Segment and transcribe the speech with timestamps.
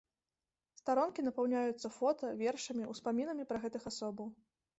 [0.79, 4.27] Старонкі напаўняюцца фота, вершамі, успамінамі пра гэтых асобаў.